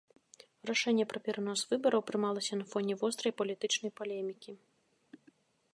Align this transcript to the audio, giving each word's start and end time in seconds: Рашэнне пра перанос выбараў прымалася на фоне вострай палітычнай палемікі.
Рашэнне 0.69 1.03
пра 1.11 1.19
перанос 1.27 1.61
выбараў 1.73 2.01
прымалася 2.09 2.53
на 2.61 2.65
фоне 2.73 2.93
вострай 3.01 3.33
палітычнай 3.41 3.91
палемікі. 4.01 4.51